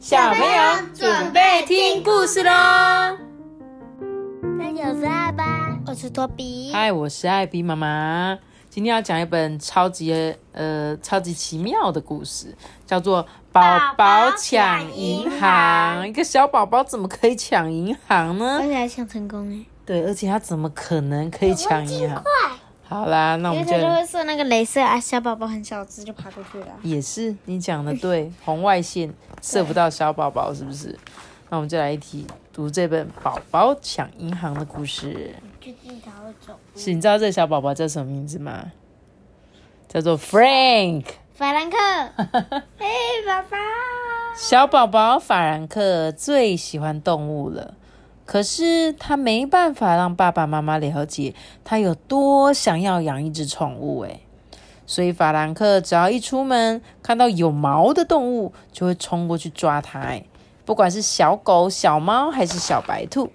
[0.00, 2.50] 小朋友准备听故事喽！
[4.58, 6.72] 大家好，我是阿巴，我是托比。
[6.72, 8.38] 嗨，我是艾比妈妈。
[8.70, 13.22] 今天要讲一本超级呃超级奇妙的故事，叫做
[13.52, 13.62] 《宝
[13.94, 16.02] 宝抢银行》。
[16.06, 18.56] 一个小宝宝怎么可以抢银行呢？
[18.58, 19.66] 而且还抢成功哎！
[19.84, 22.24] 对，而且他怎么可能可以抢银行？
[22.90, 26.66] 好啦，那我们就就会射那个镭射啊，小宝宝很小只就爬过去了。
[26.82, 30.98] 也是你讲的对，红外线射不到小宝宝，是不是？
[31.48, 35.36] 那我们就来一起读这本《宝宝抢银行》的故事。
[35.60, 36.58] 最近他会走。
[36.74, 38.72] 是，你知道这个小宝宝叫什么名字吗？
[39.88, 41.04] 叫做 Frank。
[41.32, 41.76] 法兰克。
[42.76, 42.86] 嘿，
[43.24, 43.56] 宝宝。
[44.36, 47.74] 小宝宝法兰克最喜欢动物了。
[48.30, 51.34] 可是他没办法让爸爸妈妈了解
[51.64, 54.20] 他有多想要养一只宠物诶
[54.86, 60.28] 所以法兰克只要一出门看到有毛的动物，就会冲过去抓它诶
[60.64, 63.32] 不管是小狗、小猫还是小白兔。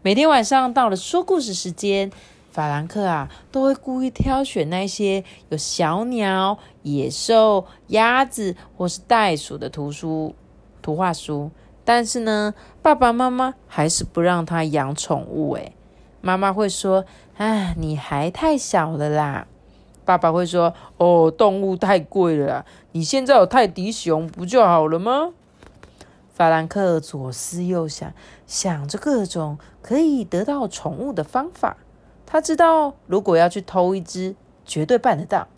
[0.00, 2.10] 每天晚上到了说故事时间，
[2.50, 10.34] 法兰克啊都会故意挑选那些有小鸟、野兽、鸭子或是袋鼠的图书、
[10.80, 11.50] 图画书。
[11.88, 15.54] 但是呢，爸爸妈妈还是不让他养宠物。
[15.54, 15.72] 诶
[16.20, 17.06] 妈妈会说
[17.38, 19.46] ：“哎，你还太小了啦。”
[20.04, 25.30] 爸爸会说：“哦，动物太贵了啦，你现在有泰迪熊不就好了吗？”
[26.28, 28.12] 法兰克左思右想，
[28.46, 31.78] 想着各种可以得到宠物的方法。
[32.26, 35.48] 他知道，如果要去偷一只，绝对办得到。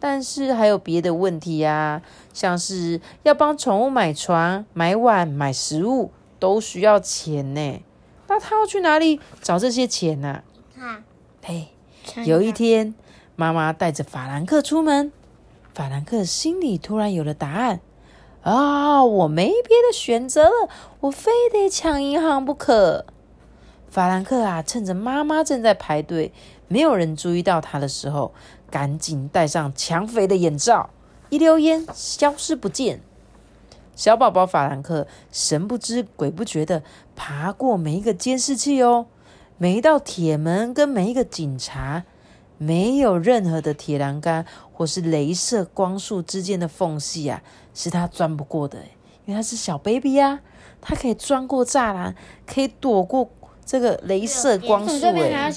[0.00, 2.00] 但是还有别的问题呀，
[2.32, 7.82] 像是要帮宠物买床、买碗、买食物，都需要钱呢。
[8.26, 10.42] 那他要去哪里找这些钱呢？
[10.78, 11.04] 啊，
[11.44, 11.68] 嘿，
[12.24, 12.94] 有一天，
[13.36, 15.12] 妈妈带着法兰克出门，
[15.74, 17.80] 法兰克心里突然有了答案。
[18.42, 20.70] 啊，我没别的选择了，
[21.00, 23.04] 我非得抢银行不可。
[23.90, 26.32] 法兰克啊，趁着妈妈正在排队，
[26.68, 28.32] 没有人注意到他的时候。
[28.70, 30.90] 赶紧戴上抢匪的眼罩，
[31.28, 33.00] 一溜烟消失不见。
[33.96, 36.82] 小宝宝法兰克神不知鬼不觉的
[37.14, 39.06] 爬过每一个监视器哦，
[39.58, 42.04] 每一道铁门跟每一个警察，
[42.56, 47.42] 没有任何的铁栏杆或是镭射光束之间的缝隙啊，
[47.74, 48.78] 是他钻不过的。
[49.26, 50.40] 因为他是小 baby 啊，
[50.80, 52.16] 他可以钻过栅栏，
[52.46, 53.30] 可以躲过
[53.66, 55.06] 这个镭射光束。
[55.06, 55.52] 哎，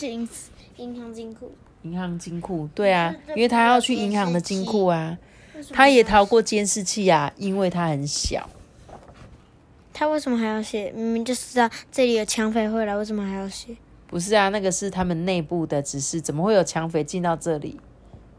[0.78, 1.50] 银行金库。
[1.83, 5.17] 银行金库，对啊，因为他要去银行的金库啊，
[5.71, 8.49] 他也逃过监视器啊，因为他很小。
[9.94, 10.91] 他为什么还要写？
[10.95, 13.75] 明明就知道这里有抢匪会来，为什么还要写？
[14.07, 17.79] 不是啊，那个是他们内部的指示，怎么会有抢匪进到这里？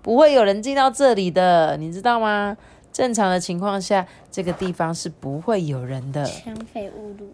[0.02, 2.56] 不会有人进到这里的，你知道吗？
[2.92, 6.24] 正常的情况下，这个地方是不会有人的。
[6.24, 7.32] 抢匪误入。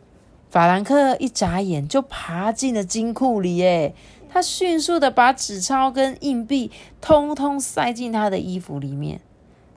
[0.51, 3.95] 法兰克一眨眼就爬进了金库里，耶。
[4.33, 6.71] 他迅速的把纸钞跟硬币
[7.01, 9.21] 通通塞进他的衣服里面，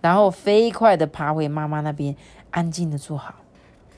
[0.02, 2.16] 然后飞快的爬回妈妈那边，
[2.52, 3.36] 安静的坐好。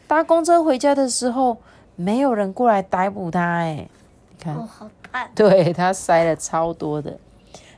[0.08, 1.58] 搭公车回家的时候，
[1.96, 3.42] 没有人过来逮捕他。
[3.42, 3.90] 哎，
[4.30, 4.90] 你看，好。
[5.34, 7.20] 对他塞了超多的。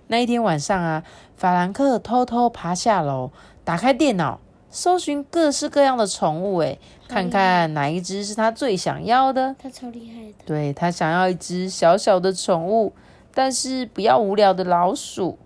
[0.08, 1.04] 那一天晚上啊，
[1.36, 3.32] 法兰克偷偷爬下楼，
[3.64, 4.40] 打开电脑。
[4.70, 9.56] 搜寻各式各样的宠物，哎，看看哪一只是他最想要的。
[9.58, 10.34] 他超厉害的。
[10.46, 12.94] 对他想要一只小小的宠物，
[13.34, 15.38] 但是不要无聊的老鼠。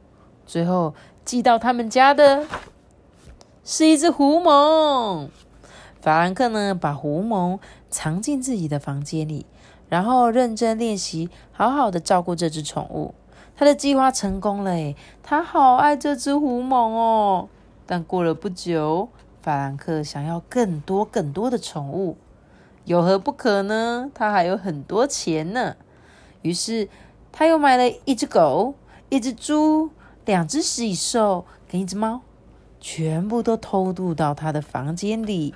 [0.45, 0.93] 最后
[1.23, 2.45] 寄到他们家的
[3.63, 5.29] 是一只狐獴。
[6.01, 7.59] 法兰克呢，把狐獴
[7.89, 9.45] 藏进自己的房间里，
[9.87, 13.13] 然后认真练习，好好的照顾这只宠物。
[13.55, 17.47] 他的计划成功了，哎，他好爱这只狐獴哦。
[17.91, 19.09] 但过了不久，
[19.41, 22.15] 法兰克想要更多更多的宠物，
[22.85, 24.09] 有何不可呢？
[24.13, 25.75] 他还有很多钱呢。
[26.41, 26.87] 于是
[27.33, 28.75] 他又买了一只狗、
[29.09, 29.89] 一只猪、
[30.23, 32.21] 两只喜兽跟一只猫，
[32.79, 35.53] 全部都偷渡到他的房间里。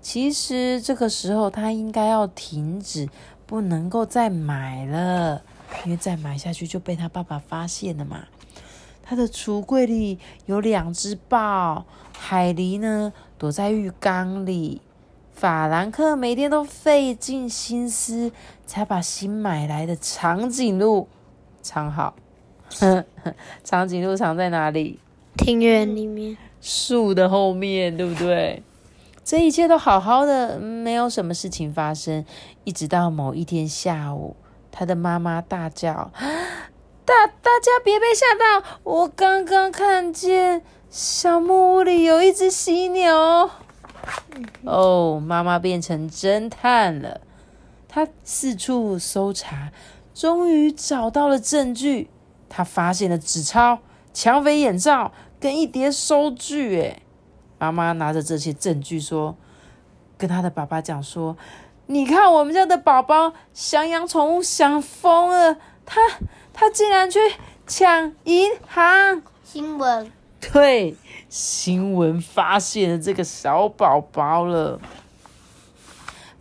[0.00, 3.08] 其实这个时候他应该要停止，
[3.46, 5.40] 不能够再买了，
[5.84, 8.24] 因为再买下去就被他爸爸发现了嘛。
[9.06, 11.84] 他的橱柜里有两只豹，
[12.16, 14.80] 海狸呢躲在浴缸里。
[15.32, 18.32] 法兰克每天都费尽心思，
[18.64, 21.06] 才把新买来的长颈鹿
[21.60, 22.14] 藏好。
[23.62, 24.98] 长颈鹿藏在哪里？
[25.36, 28.62] 庭院里面，树的后面，对不对？
[29.24, 32.24] 这一切都好好的，没有什么事情发生。
[32.62, 34.36] 一直到某一天下午，
[34.70, 36.10] 他的妈妈大叫。
[37.04, 38.80] 大大家别被吓到！
[38.82, 43.48] 我刚刚看见小木屋里有一只犀牛。
[44.64, 47.20] 哦，妈妈变成侦探了，
[47.86, 49.70] 她四处搜查，
[50.12, 52.10] 终于找到了证据。
[52.48, 53.78] 她发现了纸钞、
[54.12, 56.80] 抢匪眼罩跟一叠收据。
[56.80, 57.02] 哎，
[57.60, 59.36] 妈妈拿着这些证据说，
[60.18, 61.36] 跟她的爸爸讲说
[61.86, 65.56] ：“你看，我们家的宝宝想养宠物想疯了，
[65.86, 66.00] 他
[66.54, 67.18] 他竟然去
[67.66, 70.10] 抢银行。”新闻。
[70.52, 70.96] 对，
[71.28, 74.80] 新闻发现了这个小宝宝了。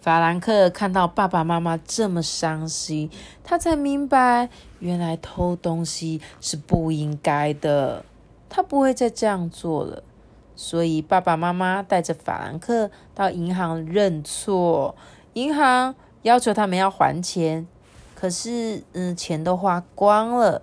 [0.02, 3.10] 法兰克看到爸爸妈妈这么伤心，
[3.44, 4.50] 他才明白，
[4.80, 8.04] 原来偷东西是不应该的。
[8.50, 10.04] 他不会再这样做了。
[10.56, 14.96] 所以爸爸妈妈带着法兰克到银行认错，
[15.34, 17.66] 银行要求他们要还钱，
[18.24, 20.62] 可是，嗯，钱都花光了，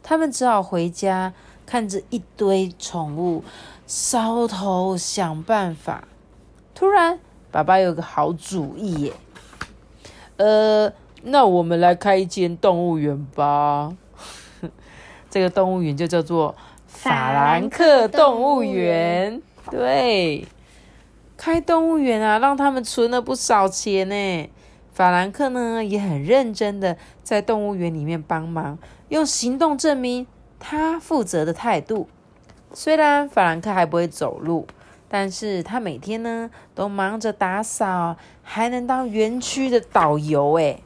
[0.00, 1.32] 他们只好回家。
[1.66, 3.42] 看着一堆宠物，
[3.84, 6.06] 烧头想办法。
[6.72, 7.18] 突然，
[7.50, 9.12] 爸爸有个好主意耶！
[10.36, 10.92] 呃，
[11.24, 13.92] 那我们来开一间动物园吧。
[15.28, 16.54] 这个动物园就叫做
[16.86, 19.42] 法兰克动物园。
[19.68, 20.46] 对，
[21.36, 24.50] 开动物园啊，让他们存了不少钱呢。
[24.94, 30.26] 法兰克呢，也很认真的在动物园里面帮忙，用行动证明。
[30.66, 32.08] 他负责的态度，
[32.72, 34.66] 虽然法兰克还不会走路，
[35.08, 40.54] 但是他每天呢都忙着打扫，还能当园区的导游。
[40.54, 40.82] 诶，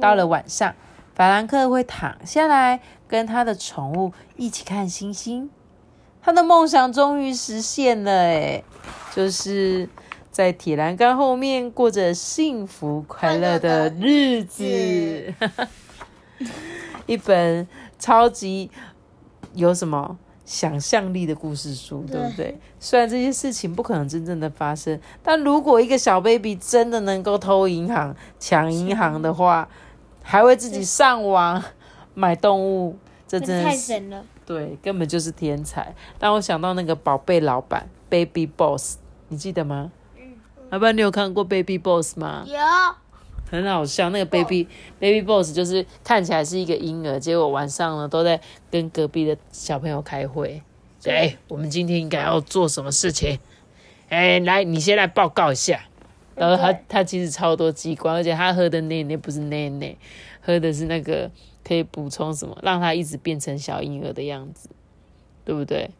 [0.00, 0.74] 到了晚上，
[1.14, 5.50] 法兰克会躺下来跟他的宠物一起看星星。
[6.22, 8.64] 他的梦想终于实现了，诶，
[9.14, 9.86] 就是
[10.32, 14.64] 在铁栏杆后面过着幸福快乐的日子。
[17.06, 17.68] 一本
[17.98, 18.68] 超级。
[19.54, 22.58] 有什么想象力的故事书，对不对？
[22.80, 29.68] 虽然这些事情不可能真正的发生，但如果一个小 baby 真的能够偷银行、抢银行的话，
[30.22, 31.62] 还会自己上网
[32.14, 32.96] 买动物，
[33.28, 34.24] 这真的太神了。
[34.46, 35.94] 对，根本就是天才。
[36.18, 38.96] 但我想到那个宝贝老板 Baby Boss，
[39.28, 39.92] 你记得吗？
[40.72, 40.74] 嗯。
[40.74, 42.44] 老板，你有看过 Baby Boss 吗？
[42.46, 42.56] 有。
[43.50, 44.66] 很好笑，那个 baby
[44.98, 48.40] baby boss 就是看起来是一个婴儿，结果晚上呢都在
[48.70, 50.62] 跟隔壁的小朋友开会。
[51.04, 53.38] 哎，我们今天应该要做什么事情？
[54.08, 55.82] 哎，来，你先来报告一下。
[56.34, 59.94] 然后他他其实超多机关，而且他喝的奶奶不是奶奶，
[60.40, 61.30] 喝的是那个
[61.62, 64.70] 可以补充什么，让他一直变成小婴儿的样子，
[65.44, 65.90] 对不对？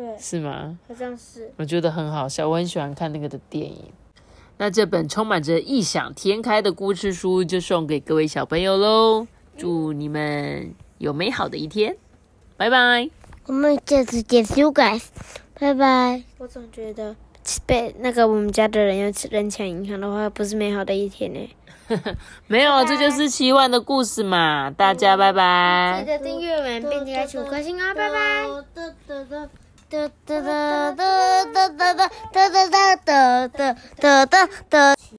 [0.00, 0.78] 对，是吗？
[0.88, 1.52] 好像是。
[1.58, 3.92] 我觉得很好笑，我很喜欢看那个的电影。
[4.56, 9.26] 那这本充满着异想天开的故事书就送给各位小朋友喽！
[9.58, 11.96] 祝你们有美好的一天，
[12.56, 13.10] 拜拜！
[13.46, 15.04] 我们下次见，guys，
[15.58, 16.22] 拜拜！
[16.38, 17.14] 我总觉得
[17.66, 21.50] 被那个我们家的人要人抢银行的话，不是美好的一天呢。
[22.46, 24.70] 没有，这就是奇幻的故事嘛！
[24.70, 26.04] 大家拜拜！
[26.04, 28.46] 记得订阅我们，并且开启五颗星哦，拜拜！
[29.90, 35.00] 哒哒哒哒哒哒哒哒哒哒哒哒哒哒。